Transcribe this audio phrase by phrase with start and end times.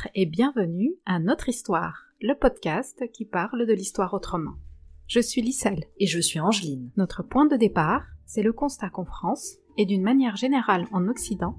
[0.00, 4.54] Bonjour et bienvenue à Notre Histoire, le podcast qui parle de l'histoire autrement.
[5.06, 5.84] Je suis Lisselle.
[5.98, 6.90] Et je suis Angeline.
[6.96, 11.56] Notre point de départ, c'est le constat qu'en France, et d'une manière générale en Occident,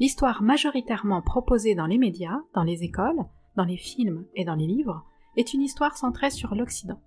[0.00, 4.66] l'histoire majoritairement proposée dans les médias, dans les écoles, dans les films et dans les
[4.66, 5.04] livres,
[5.36, 7.00] est une histoire centrée sur l'Occident,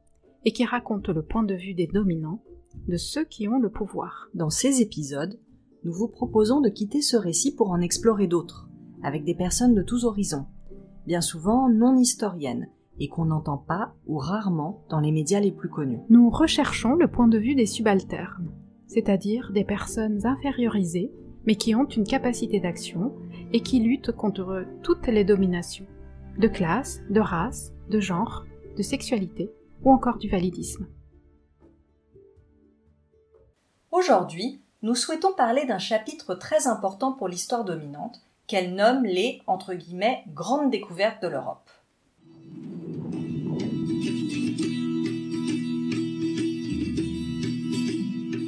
[0.43, 2.43] et qui raconte le point de vue des dominants,
[2.88, 4.29] de ceux qui ont le pouvoir.
[4.35, 5.40] Dans ces épisodes,
[5.84, 8.70] nous vous proposons de quitter ce récit pour en explorer d'autres,
[9.02, 10.45] avec des personnes de tous horizons,
[11.05, 12.68] bien souvent non historiennes,
[13.00, 16.00] et qu'on n'entend pas ou rarement dans les médias les plus connus.
[16.09, 18.52] Nous recherchons le point de vue des subalternes,
[18.88, 21.12] c'est-à-dire des personnes infériorisées,
[21.46, 23.13] mais qui ont une capacité d'action
[23.54, 25.86] et qui luttent contre toutes les dominations,
[26.40, 28.46] de classe, de race, de genre,
[28.77, 29.51] de sexualité
[29.84, 30.88] ou encore du validisme.
[33.91, 39.74] Aujourd'hui, nous souhaitons parler d'un chapitre très important pour l'histoire dominante qu'elle nomme les entre
[39.74, 41.70] guillemets grandes découvertes de l'Europe.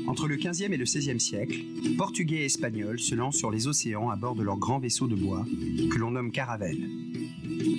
[0.07, 1.57] Entre le XVe et le XVIe siècle,
[1.97, 5.15] Portugais et Espagnols se lancent sur les océans à bord de leurs grands vaisseaux de
[5.15, 5.45] bois,
[5.91, 6.89] que l'on nomme caravelles.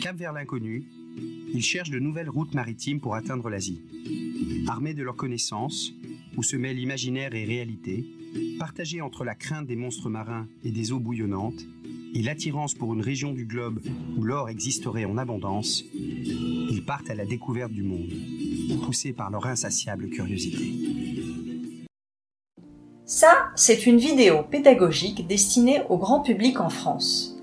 [0.00, 0.86] Cap vers l'inconnu,
[1.52, 3.82] ils cherchent de nouvelles routes maritimes pour atteindre l'Asie.
[4.68, 5.92] Armés de leurs connaissances,
[6.36, 8.06] où se mêlent imaginaire et réalité,
[8.58, 11.64] partagés entre la crainte des monstres marins et des eaux bouillonnantes,
[12.18, 13.80] et l'attirance pour une région du globe
[14.16, 18.12] où l'or existerait en abondance, ils partent à la découverte du monde,
[18.84, 20.74] poussés par leur insatiable curiosité.
[23.04, 27.36] Ça, c'est une vidéo pédagogique destinée au grand public en France.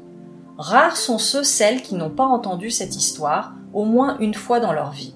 [0.57, 4.73] Rares sont ceux, celles qui n'ont pas entendu cette histoire au moins une fois dans
[4.73, 5.15] leur vie.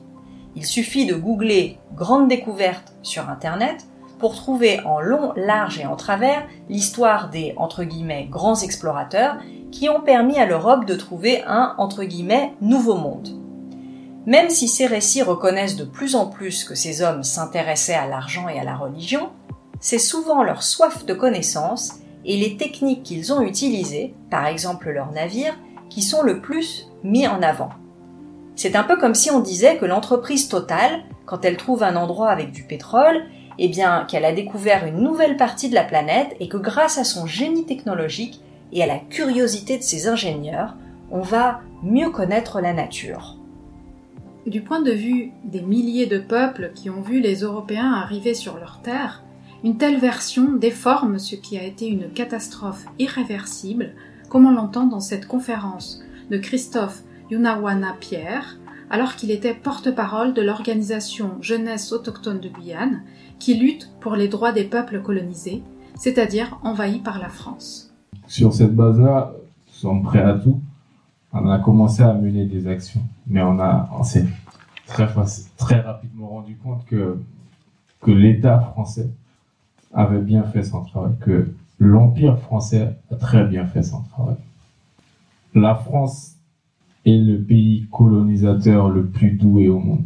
[0.55, 3.89] Il suffit de googler Grande découverte sur Internet
[4.19, 7.55] pour trouver en long, large et en travers l'histoire des
[8.30, 9.37] grands explorateurs
[9.71, 11.75] qui ont permis à l'Europe de trouver un
[12.61, 13.29] nouveau monde.
[14.25, 18.47] Même si ces récits reconnaissent de plus en plus que ces hommes s'intéressaient à l'argent
[18.47, 19.29] et à la religion,
[19.79, 25.11] c'est souvent leur soif de connaissance et les techniques qu'ils ont utilisées, par exemple leurs
[25.11, 25.58] navires,
[25.89, 27.69] qui sont le plus mis en avant.
[28.55, 32.29] C'est un peu comme si on disait que l'entreprise Total, quand elle trouve un endroit
[32.29, 33.23] avec du pétrole,
[33.61, 37.03] eh bien, qu'elle a découvert une nouvelle partie de la planète et que grâce à
[37.03, 40.75] son génie technologique et à la curiosité de ses ingénieurs,
[41.11, 43.36] on va mieux connaître la nature.
[44.45, 48.58] Du point de vue des milliers de peuples qui ont vu les Européens arriver sur
[48.58, 49.23] leur terre,
[49.64, 53.91] une telle version déforme ce qui a été une catastrophe irréversible,
[54.30, 58.58] comme on l'entend dans cette conférence de Christophe Yunawana Pierre,
[58.89, 63.02] alors qu'il était porte-parole de l'organisation Jeunesse autochtone de Guyane,
[63.39, 65.64] qui lutte pour les droits des peuples colonisés,
[65.95, 67.94] c'est-à-dire envahis par la France.
[68.27, 69.33] Sur cette base-là,
[69.67, 70.60] nous sommes prêts à tout.
[71.32, 74.26] On a commencé à mener des actions, mais on, a, s'est
[74.88, 75.08] très,
[75.58, 77.20] très rapidement rendu compte que,
[78.02, 79.10] que l'État français
[79.94, 84.36] avait bien fait son travail, que l'Empire français a très bien fait son travail.
[85.54, 86.36] La France
[87.05, 90.05] est le pays colonisateur le plus doué au monde.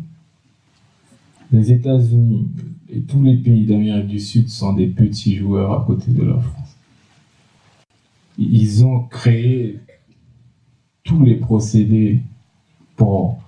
[1.52, 2.48] Les États-Unis
[2.90, 6.38] et tous les pays d'Amérique du Sud sont des petits joueurs à côté de la
[6.38, 6.78] France.
[8.38, 9.80] Ils ont créé
[11.04, 12.22] tous les procédés
[12.96, 13.40] pour,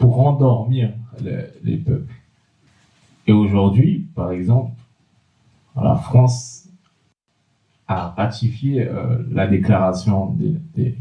[0.00, 0.92] endormir
[1.64, 2.12] les, peuples.
[3.26, 4.72] Et aujourd'hui, par exemple,
[5.76, 6.68] la France
[7.86, 10.36] a ratifié euh, la déclaration
[10.74, 10.94] des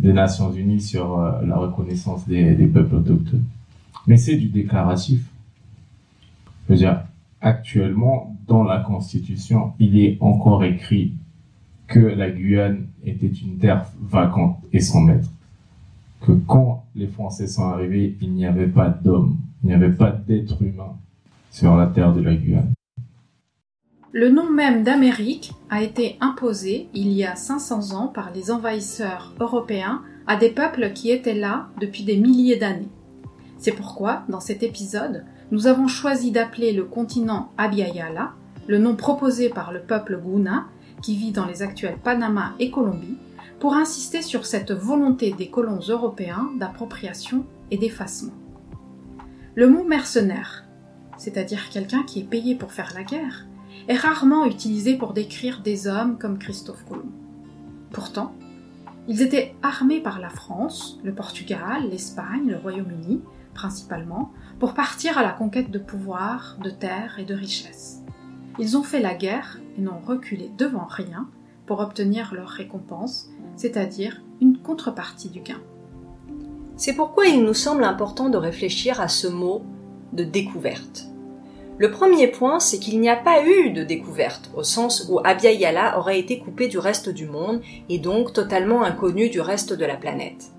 [0.00, 3.44] Nations Unies sur euh, la reconnaissance des, peuples autochtones.
[4.06, 5.24] Mais c'est du déclaratif.
[6.66, 7.04] Je veux dire,
[7.40, 11.12] actuellement, dans la Constitution, il est encore écrit
[11.86, 15.30] que la Guyane était une terre vacante et sans maître.
[16.20, 20.10] Que quand les Français sont arrivés, il n'y avait pas d'hommes, il n'y avait pas
[20.10, 20.96] d'être humain
[21.50, 22.72] sur la terre de la Guyane.
[24.16, 29.34] Le nom même d'Amérique a été imposé il y a 500 ans par les envahisseurs
[29.40, 32.92] européens à des peuples qui étaient là depuis des milliers d'années.
[33.58, 38.34] C'est pourquoi, dans cet épisode, nous avons choisi d'appeler le continent Abiyala,
[38.68, 40.66] le nom proposé par le peuple Guna,
[41.02, 43.18] qui vit dans les actuels Panama et Colombie,
[43.58, 48.34] pour insister sur cette volonté des colons européens d'appropriation et d'effacement.
[49.56, 50.66] Le mot mercenaire,
[51.16, 53.46] c'est-à-dire quelqu'un qui est payé pour faire la guerre,
[53.88, 57.12] est rarement utilisé pour décrire des hommes comme Christophe Colomb.
[57.92, 58.34] Pourtant,
[59.06, 63.20] ils étaient armés par la France, le Portugal, l'Espagne, le Royaume-Uni,
[63.52, 68.02] principalement, pour partir à la conquête de pouvoir, de terres et de richesses.
[68.58, 71.28] Ils ont fait la guerre et n'ont reculé devant rien
[71.66, 75.60] pour obtenir leur récompense, c'est-à-dire une contrepartie du gain.
[76.76, 79.62] C'est pourquoi il nous semble important de réfléchir à ce mot
[80.12, 81.08] de découverte.
[81.76, 85.98] Le premier point, c'est qu'il n'y a pas eu de découverte, au sens où Abya
[85.98, 89.96] aurait été coupé du reste du monde et donc totalement inconnu du reste de la
[89.96, 90.52] planète.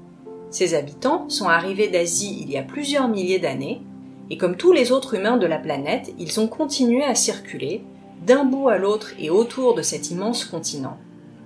[0.49, 3.81] Ses habitants sont arrivés d'Asie il y a plusieurs milliers d'années,
[4.29, 7.81] et comme tous les autres humains de la planète, ils ont continué à circuler
[8.25, 10.97] d'un bout à l'autre et autour de cet immense continent.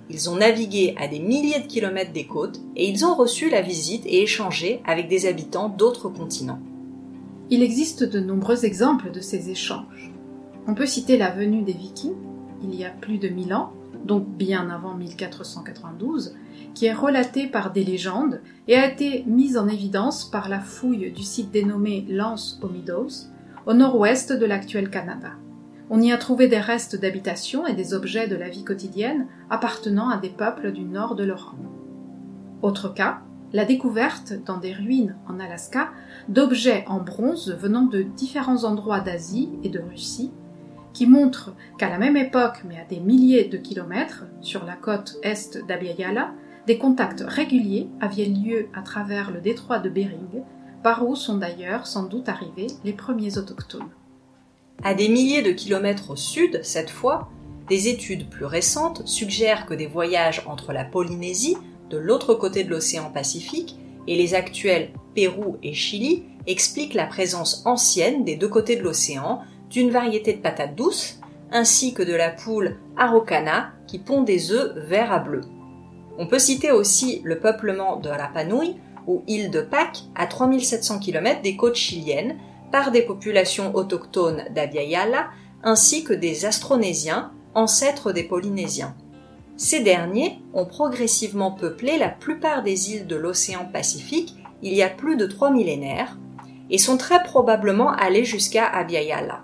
[0.09, 3.61] Ils ont navigué à des milliers de kilomètres des côtes et ils ont reçu la
[3.61, 6.59] visite et échangé avec des habitants d'autres continents.
[7.51, 10.11] Il existe de nombreux exemples de ces échanges.
[10.67, 12.13] On peut citer la venue des Vikings,
[12.61, 13.73] il y a plus de 1000 ans,
[14.05, 16.35] donc bien avant 1492,
[16.75, 21.11] qui est relatée par des légendes et a été mise en évidence par la fouille
[21.11, 23.09] du site dénommé Lance aux Meadows,
[23.65, 25.31] au nord-ouest de l'actuel Canada.
[25.89, 30.09] On y a trouvé des restes d'habitations et des objets de la vie quotidienne appartenant
[30.09, 31.57] à des peuples du nord de l'Europe.
[32.61, 33.21] Autre cas,
[33.53, 35.89] la découverte, dans des ruines en Alaska,
[36.27, 40.31] d'objets en bronze venant de différents endroits d'Asie et de Russie,
[40.93, 45.17] qui montrent qu'à la même époque, mais à des milliers de kilomètres, sur la côte
[45.23, 46.31] est d'Abiyala,
[46.67, 50.43] des contacts réguliers avaient lieu à travers le détroit de Bering,
[50.83, 53.89] par où sont d'ailleurs sans doute arrivés les premiers autochtones.
[54.83, 57.29] À des milliers de kilomètres au sud, cette fois,
[57.67, 61.57] des études plus récentes suggèrent que des voyages entre la Polynésie,
[61.89, 63.77] de l'autre côté de l'océan Pacifique,
[64.07, 69.41] et les actuels Pérou et Chili expliquent la présence ancienne des deux côtés de l'océan
[69.69, 71.19] d'une variété de patates douces,
[71.51, 75.41] ainsi que de la poule Araucana qui pond des œufs verts à bleu.
[76.17, 78.75] On peut citer aussi le peuplement de Rapa Nui
[79.07, 82.37] ou île de Pâques à 3700 km des côtes chiliennes
[82.71, 85.29] par des populations autochtones d'Abiyala
[85.63, 88.95] ainsi que des Astronésiens, ancêtres des Polynésiens.
[89.59, 94.89] Ces derniers ont progressivement peuplé la plupart des îles de l'océan Pacifique il y a
[94.89, 96.17] plus de trois millénaires
[96.69, 99.41] et sont très probablement allés jusqu'à Abiyala.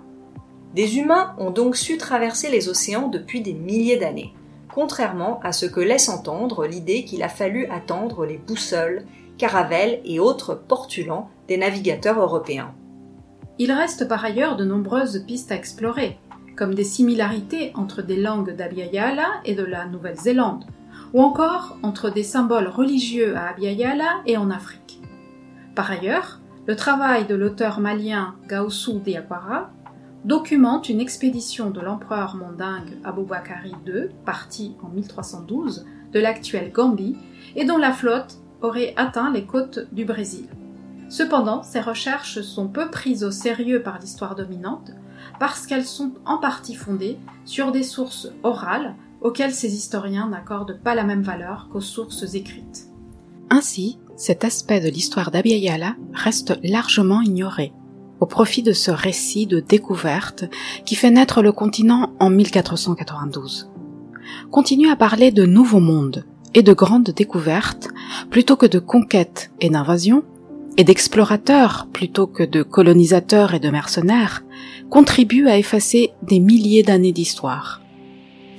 [0.74, 4.32] Des humains ont donc su traverser les océans depuis des milliers d'années
[4.76, 9.06] contrairement à ce que laisse entendre l'idée qu'il a fallu attendre les boussoles,
[9.38, 12.74] caravelles et autres portulans des navigateurs européens.
[13.58, 16.18] Il reste par ailleurs de nombreuses pistes à explorer,
[16.56, 20.64] comme des similarités entre des langues d'Abiyala et de la Nouvelle-Zélande,
[21.12, 25.00] ou encore entre des symboles religieux à Abiyala et en Afrique.
[25.74, 29.70] Par ailleurs, le travail de l'auteur malien Gaussou Diakwara
[30.24, 37.16] documente une expédition de l'empereur mondingue Aboubakari II, parti en 1312 de l'actuelle Gambie,
[37.54, 40.46] et dont la flotte aurait atteint les côtes du Brésil.
[41.08, 44.90] Cependant, ces recherches sont peu prises au sérieux par l'histoire dominante,
[45.38, 50.94] parce qu'elles sont en partie fondées sur des sources orales auxquelles ces historiens n'accordent pas
[50.94, 52.88] la même valeur qu'aux sources écrites.
[53.50, 57.72] Ainsi, cet aspect de l'histoire d'Abiyala reste largement ignoré
[58.20, 60.44] au profit de ce récit de découverte
[60.84, 63.70] qui fait naître le continent en 1492.
[64.50, 66.24] Continue à parler de nouveaux mondes
[66.54, 67.88] et de grandes découvertes
[68.30, 70.24] plutôt que de conquêtes et d'invasions,
[70.78, 74.44] et d'explorateurs plutôt que de colonisateurs et de mercenaires,
[74.90, 77.82] contribue à effacer des milliers d'années d'histoire.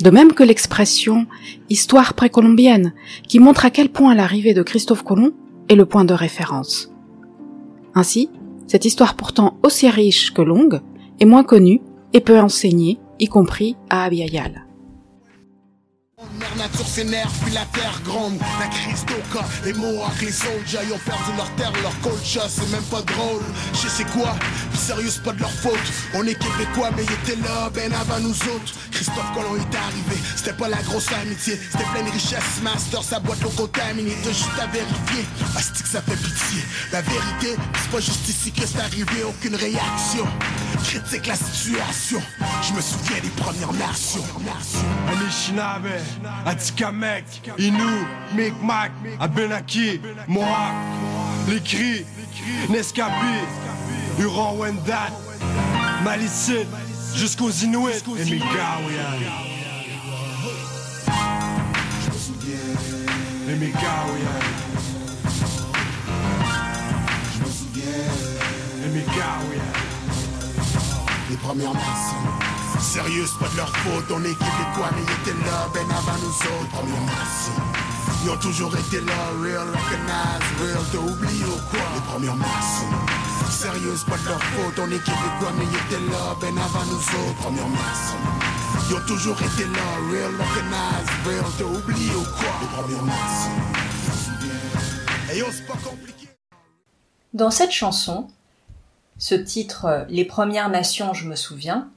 [0.02, 1.26] De même que l'expression
[1.70, 2.94] histoire précolombienne,
[3.28, 5.32] qui montre à quel point l'arrivée de Christophe Colomb
[5.70, 6.92] est le point de référence.
[7.96, 8.30] Ainsi,
[8.68, 10.82] cette histoire pourtant aussi riche que longue
[11.20, 11.82] est moins connue
[12.14, 14.67] et peu enseignée, y compris à Abiyal.
[16.38, 18.40] Mère nature s'énerve, puis la terre gronde.
[18.60, 22.70] La crise d'Oka, les Mohawks, les soldats, ils ont perdu leur terre, leur culture, c'est
[22.70, 23.42] même pas drôle.
[23.74, 24.36] Je sais quoi,
[24.72, 25.80] puis sérieux, c'est pas de leur faute.
[26.14, 28.74] On est québécois, mais ils étaient là, ben avant nous autres.
[28.92, 33.20] Christophe Colomb est arrivé, c'était pas la grosse amitié, c'était plein de richesses, master, sa
[33.20, 35.26] boîte l'eau contaminée, t'as juste à vérifier.
[35.56, 36.62] Asti que ça fait pitié?
[36.92, 40.26] La vérité, c'est pas juste ici que c'est arrivé, aucune réaction.
[40.84, 42.22] Critique la situation,
[42.62, 44.24] je me souviens des premières nations.
[45.08, 45.90] Anishinaabe,
[46.46, 47.26] Atikamek,
[47.58, 48.06] Inou,
[48.36, 50.74] Micmac, Abenaki, Mohawk,
[51.50, 52.06] les cris,
[52.70, 53.12] Nescapi,
[54.20, 55.12] Huron-Wendat,
[56.04, 56.68] Malicite,
[57.16, 58.48] jusqu'aux Inuits et Migaouyan.
[63.48, 63.88] Les Migaouyan.
[64.67, 64.67] Les
[71.58, 72.80] Premières nations.
[72.80, 76.18] Sérieux, c'est pas de leur faute, on est québécois, mais ils étaient là, ben avant
[76.22, 76.70] nous autres.
[76.70, 77.64] Premières nations.
[78.24, 81.80] Ils ont toujours été là, real, recognize, real, t'as oublié ou quoi?
[81.96, 82.94] Les premières nations.
[83.50, 86.86] Sérieux, c'est pas de leur faute, on est québécois, mais ils étaient là, ben avant
[86.86, 87.38] nous autres.
[87.42, 88.22] Premières nations.
[88.90, 92.54] Ils ont toujours été là, real recognize, real, t'as oublié ou quoi?
[92.62, 93.58] Les premières nations.
[95.34, 96.30] Et yo, c'est pas compliqué.
[97.34, 98.28] Dans cette chanson,
[99.18, 101.90] ce titre euh, Les Premières Nations, je me souviens,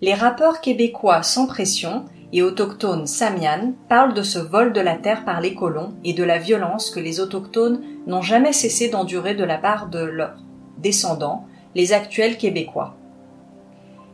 [0.00, 5.24] les rappeurs québécois sans pression et autochtones samian parlent de ce vol de la terre
[5.24, 9.44] par les colons et de la violence que les autochtones n'ont jamais cessé d'endurer de
[9.44, 10.36] la part de leurs
[10.78, 12.96] descendants, les actuels Québécois.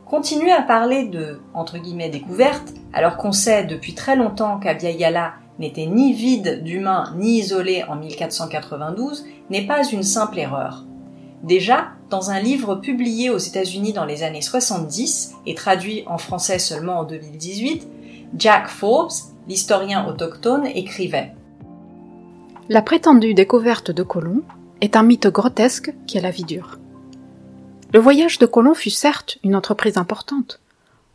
[0.05, 6.13] Continuer à parler de entre découverte, alors qu'on sait depuis très longtemps qu'Abya n'était ni
[6.13, 10.85] vide d'humains ni isolé en 1492, n'est pas une simple erreur.
[11.43, 16.57] Déjà, dans un livre publié aux États-Unis dans les années 70 et traduit en français
[16.57, 17.87] seulement en 2018,
[18.37, 19.11] Jack Forbes,
[19.47, 21.33] l'historien autochtone, écrivait
[22.69, 24.41] La prétendue découverte de Colomb
[24.79, 26.79] est un mythe grotesque qui a la vie dure.
[27.93, 30.61] Le voyage de Colomb fut certes une entreprise importante,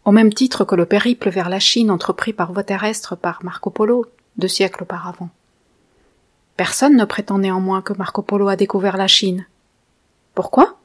[0.05, 3.71] au même titre que le périple vers la Chine entrepris par voie terrestre par Marco
[3.71, 4.07] Polo
[4.37, 5.31] deux siècles auparavant.
[6.57, 9.47] Personne ne prétend néanmoins que Marco Polo a découvert la Chine.
[10.39, 10.79] Pourquoi?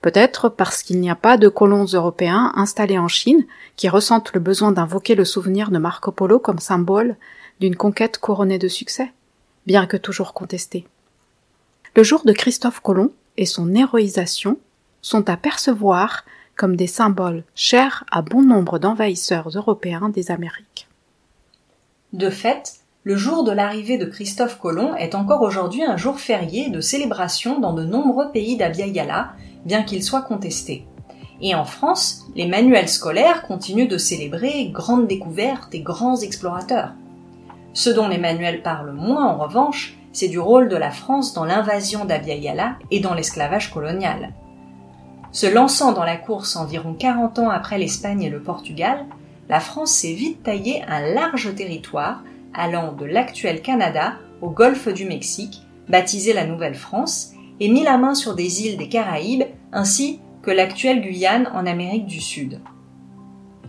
[0.00, 4.40] Peut-être parce qu'il n'y a pas de colons européens installés en Chine qui ressentent le
[4.40, 7.14] besoin d'invoquer le souvenir de Marco Polo comme symbole
[7.60, 9.12] d'une conquête couronnée de succès,
[9.68, 10.84] bien que toujours contestée.
[11.94, 14.58] Le jour de Christophe Colomb et son héroïsation
[15.00, 16.24] sont à percevoir
[16.56, 20.88] comme des symboles chers à bon nombre d'envahisseurs européens des Amériques.
[22.12, 26.68] De fait, le jour de l'arrivée de Christophe Colomb est encore aujourd'hui un jour férié
[26.68, 28.86] de célébration dans de nombreux pays d'Abya
[29.64, 30.84] bien qu'il soit contesté.
[31.40, 36.92] Et en France, les manuels scolaires continuent de célébrer grandes découvertes et grands explorateurs.
[37.72, 41.44] Ce dont les manuels parlent moins, en revanche, c'est du rôle de la France dans
[41.44, 44.34] l'invasion d'Abya et dans l'esclavage colonial.
[45.30, 49.06] Se lançant dans la course environ 40 ans après l'Espagne et le Portugal,
[49.48, 52.22] la France s'est vite taillé un large territoire
[52.54, 58.14] allant de l'actuel Canada au golfe du Mexique, baptisé la Nouvelle-France, et mis la main
[58.14, 62.60] sur des îles des Caraïbes ainsi que l'actuelle Guyane en Amérique du Sud.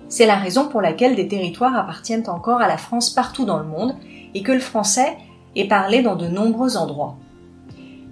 [0.07, 3.67] C'est la raison pour laquelle des territoires appartiennent encore à la France partout dans le
[3.67, 3.95] monde
[4.33, 5.17] et que le français
[5.55, 7.17] est parlé dans de nombreux endroits.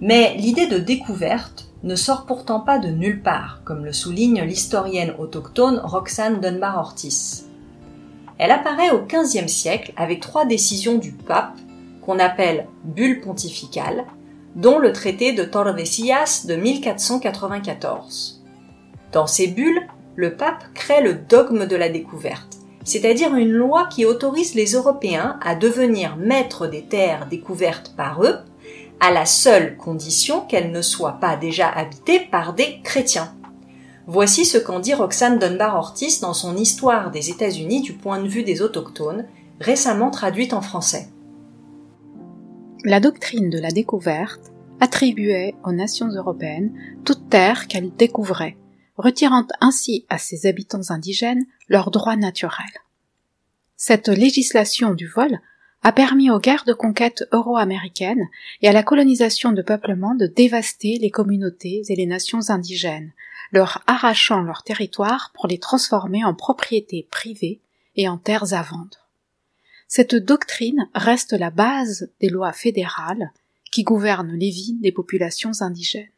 [0.00, 5.14] Mais l'idée de découverte ne sort pourtant pas de nulle part, comme le souligne l'historienne
[5.18, 7.47] autochtone Roxane Dunbar-Ortiz.
[8.38, 11.56] Elle apparaît au XVe siècle avec trois décisions du pape
[12.04, 14.04] qu'on appelle bulle pontificale
[14.54, 18.42] dont le traité de Tordesillas de 1494.
[19.12, 24.04] Dans ces bulles, le pape crée le dogme de la découverte, c'est-à-dire une loi qui
[24.04, 28.38] autorise les Européens à devenir maîtres des terres découvertes par eux,
[29.00, 33.32] à la seule condition qu'elles ne soient pas déjà habitées par des chrétiens.
[34.10, 38.26] Voici ce qu'en dit Roxane Dunbar Ortiz dans son Histoire des États-Unis du point de
[38.26, 39.26] vue des autochtones,
[39.60, 41.08] récemment traduite en français.
[42.86, 44.50] La doctrine de la découverte
[44.80, 46.72] attribuait aux nations européennes
[47.04, 48.56] toute terre qu'elles découvraient,
[48.96, 52.64] retirant ainsi à ses habitants indigènes leurs droits naturels.
[53.76, 55.38] Cette législation du vol
[55.82, 58.26] a permis aux guerres de conquête euro-américaines
[58.62, 63.12] et à la colonisation de peuplement de dévaster les communautés et les nations indigènes,
[63.52, 67.60] leur arrachant leur territoire pour les transformer en propriétés privées
[67.96, 69.08] et en terres à vendre.
[69.86, 73.32] Cette doctrine reste la base des lois fédérales
[73.70, 76.10] qui gouvernent les vies des populations indigènes.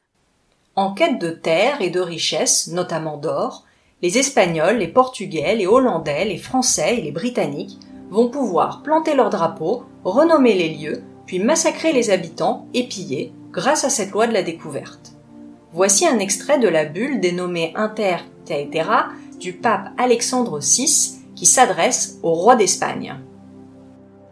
[0.77, 3.67] En quête de terres et de richesses, notamment d'or,
[4.03, 7.79] les Espagnols, les Portugais, les Hollandais, les Français et les Britanniques
[8.11, 13.85] vont pouvoir planter leurs drapeaux, renommer les lieux, puis massacrer les habitants et piller grâce
[13.85, 15.13] à cette loi de la découverte.
[15.73, 22.19] Voici un extrait de la bulle dénommée Inter Teetera du pape Alexandre VI qui s'adresse
[22.23, 23.15] au roi d'Espagne.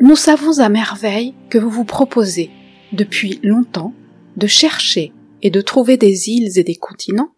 [0.00, 2.50] Nous savons à merveille que vous vous proposez,
[2.92, 3.94] depuis longtemps,
[4.36, 7.32] de chercher et de trouver des îles et des continents,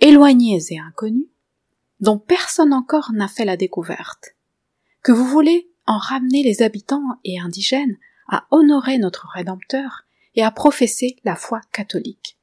[0.00, 1.28] éloignés et inconnus,
[2.00, 4.36] dont personne encore n'a fait la découverte,
[5.02, 7.96] que vous voulez en ramener les habitants et indigènes
[8.28, 12.37] à honorer notre Rédempteur et à professer la foi catholique,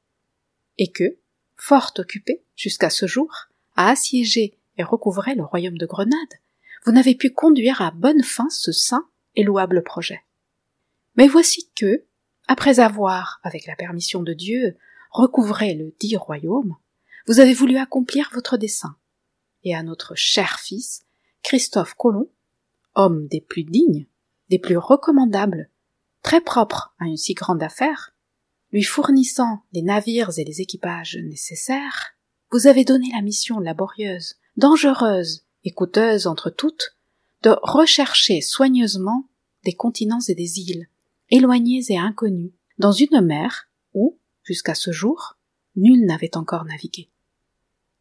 [0.78, 1.18] et que,
[1.56, 6.34] fort occupé jusqu'à ce jour à assiéger et recouvrer le royaume de Grenade,
[6.84, 10.22] vous n'avez pu conduire à bonne fin ce saint et louable projet.
[11.16, 12.04] Mais voici que,
[12.46, 14.76] après avoir, avec la permission de Dieu,
[15.10, 16.76] recouvré le dit royaume,
[17.26, 18.96] vous avez voulu accomplir votre dessein,
[19.64, 21.02] et à notre cher fils,
[21.42, 22.30] Christophe Colomb,
[22.94, 24.06] homme des plus dignes,
[24.48, 25.70] des plus recommandables,
[26.22, 28.15] très propre à une si grande affaire,
[28.72, 32.16] lui fournissant les navires et les équipages nécessaires,
[32.52, 36.96] vous avez donné la mission laborieuse, dangereuse et coûteuse entre toutes,
[37.42, 39.28] de rechercher soigneusement
[39.64, 40.88] des continents et des îles,
[41.30, 45.36] éloignés et inconnus, dans une mer où, jusqu'à ce jour,
[45.74, 47.10] nul n'avait encore navigué.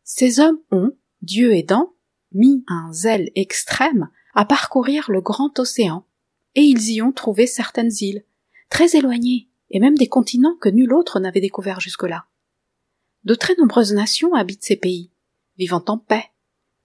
[0.03, 1.93] Ces hommes ont, Dieu aidant,
[2.31, 6.05] mis un zèle extrême à parcourir le grand océan,
[6.53, 8.23] et ils y ont trouvé certaines îles,
[8.69, 12.25] très éloignées, et même des continents que nul autre n'avait découverts jusque-là.
[13.23, 15.11] De très nombreuses nations habitent ces pays,
[15.57, 16.25] vivant en paix,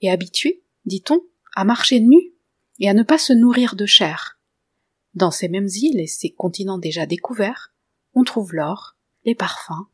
[0.00, 1.20] et habitués, dit-on,
[1.54, 2.32] à marcher nus
[2.78, 4.38] et à ne pas se nourrir de chair.
[5.14, 7.74] Dans ces mêmes îles et ces continents déjà découverts,
[8.14, 9.86] on trouve l'or, les parfums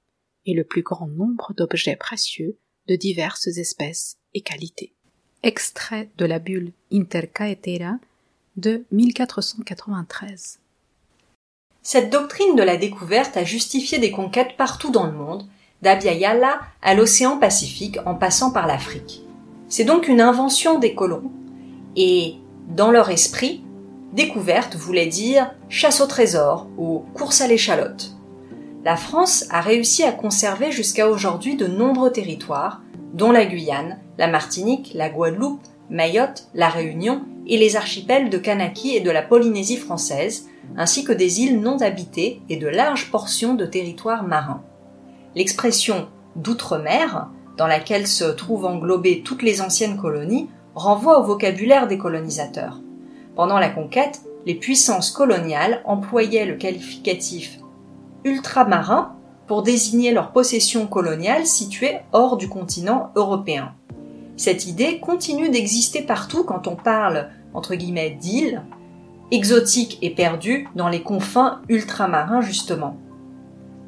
[0.45, 4.95] et le plus grand nombre d'objets précieux de diverses espèces et qualités.
[5.43, 7.99] Extrait de la bulle Intercaetera
[8.57, 10.61] de 1493.
[11.89, 15.47] Cette doctrine de la découverte a justifié des conquêtes partout dans le monde,
[15.83, 16.19] d'Abya
[16.83, 19.23] à l'océan Pacifique en passant par l'Afrique.
[19.69, 21.31] C'est donc une invention des colons,
[21.95, 23.63] et dans leur esprit,
[24.13, 28.17] découverte voulait dire chasse au trésor ou course à l'échalote.
[28.85, 34.27] La France a réussi à conserver jusqu'à aujourd'hui de nombreux territoires, dont la Guyane, la
[34.27, 39.77] Martinique, la Guadeloupe, Mayotte, la Réunion et les archipels de Kanaki et de la Polynésie
[39.77, 44.63] française, ainsi que des îles non habitées et de larges portions de territoires marins.
[45.35, 51.99] L'expression d'outre-mer, dans laquelle se trouvent englobées toutes les anciennes colonies, renvoie au vocabulaire des
[51.99, 52.81] colonisateurs.
[53.35, 57.59] Pendant la conquête, les puissances coloniales employaient le qualificatif
[58.25, 59.15] ultramarin
[59.47, 63.73] pour désigner leurs possessions coloniales situées hors du continent européen.
[64.37, 68.63] Cette idée continue d'exister partout quand on parle, entre guillemets, d'îles,
[69.31, 72.97] exotiques et perdues dans les confins ultramarins justement.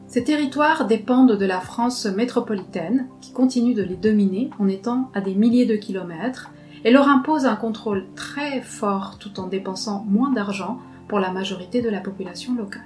[0.08, 5.20] Ces territoires dépendent de la France métropolitaine, qui continue de les dominer en étant à
[5.20, 6.50] des milliers de kilomètres,
[6.84, 11.82] et leur impose un contrôle très fort tout en dépensant moins d'argent pour la majorité
[11.82, 12.82] de la population locale.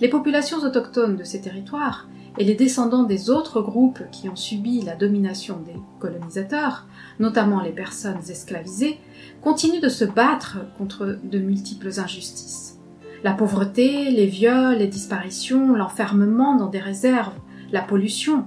[0.00, 4.82] Les populations autochtones de ces territoires et les descendants des autres groupes qui ont subi
[4.82, 6.86] la domination des colonisateurs,
[7.18, 8.98] notamment les personnes esclavisées,
[9.42, 12.78] continuent de se battre contre de multiples injustices.
[13.22, 17.34] La pauvreté, les viols, les disparitions, l'enfermement dans des réserves,
[17.72, 18.46] la pollution.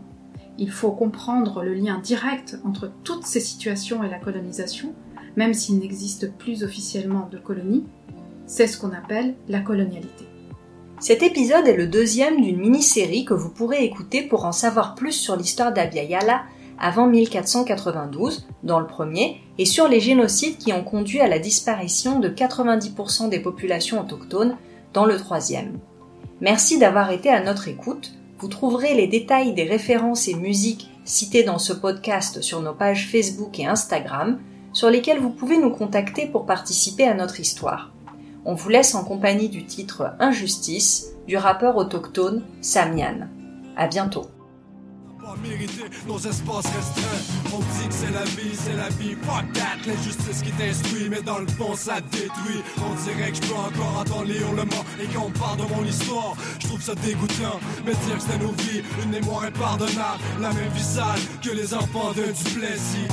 [0.57, 4.93] Il faut comprendre le lien direct entre toutes ces situations et la colonisation,
[5.35, 7.85] même s'il n'existe plus officiellement de colonie.
[8.45, 10.25] C'est ce qu'on appelle la colonialité.
[11.03, 15.11] Cet épisode est le deuxième d'une mini-série que vous pourrez écouter pour en savoir plus
[15.11, 16.45] sur l'histoire d'Abya
[16.79, 22.21] avant 1492, dans le premier, et sur les génocides qui ont conduit à la disparition
[22.21, 24.55] de 90% des populations autochtones
[24.93, 25.77] dans le troisième.
[26.39, 28.13] Merci d'avoir été à notre écoute.
[28.39, 33.09] Vous trouverez les détails des références et musiques citées dans ce podcast sur nos pages
[33.11, 34.39] Facebook et Instagram,
[34.71, 37.91] sur lesquelles vous pouvez nous contacter pour participer à notre histoire.
[38.45, 43.27] On vous laisse en compagnie du titre Injustice du rappeur autochtone Samian.
[43.77, 44.27] À bientôt
[45.41, 47.23] mériter nos espaces restreints.
[47.53, 49.77] On dit que c'est la vie, c'est la vie, fuck that.
[49.87, 52.61] L'injustice qui t'instruit, mais dans le fond ça détruit.
[52.77, 56.35] On dirait que je peux encore entendre les hurlements et qu'on parle de mon histoire.
[56.59, 60.19] Je trouve ça dégoûtant, mais dire que c'était nos vies, une mémoire impardonnable.
[60.41, 63.07] La même visage que les enfants de du plaisir.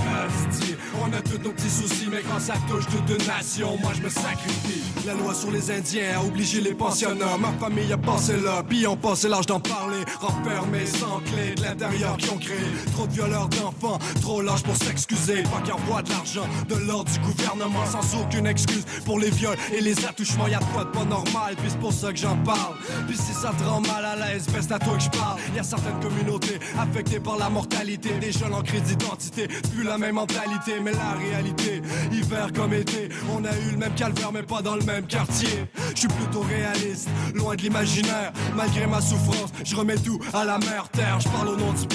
[1.02, 4.02] On a tous nos petits soucis, mais quand ça touche toute une nation, moi je
[4.02, 4.82] me sacrifie.
[5.06, 7.36] La loi sur les Indiens a obligé les pensionnats.
[7.38, 10.04] Ma famille a passé là, puis on passé l'âge d'en parler.
[10.20, 12.56] Renfermé sans clé de l'intérieur qui ont créé
[12.92, 15.42] trop de violeurs d'enfants, trop large pour s'excuser.
[15.42, 19.56] Pas qu'un roi de l'argent de l'ordre du gouvernement sans aucune excuse pour les viols
[19.72, 20.48] et les attouchements.
[20.48, 22.74] Y'a de quoi de pas normal, puis c'est pour ça que j'en parle.
[23.06, 25.38] Puis si ça te rend mal à l'aise, c'est à toi que je parle.
[25.54, 29.48] Y'a certaines communautés affectées par la mortalité, des jeunes en crédit d'identité.
[29.74, 31.82] Plus la même mentalité, mais la réalité,
[32.12, 35.66] hiver comme été, on a eu le même calvaire, mais pas dans le même quartier.
[35.94, 38.32] Je suis plutôt réaliste, loin de l'imaginaire.
[38.56, 41.18] Malgré ma souffrance, je remets tout à la mère terre.
[41.20, 41.86] Je parle au nom du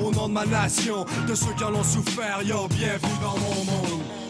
[0.00, 2.40] au nom de ma nation, de ceux qui en ont souffert.
[2.44, 4.27] Yo, bienvenue dans mon monde.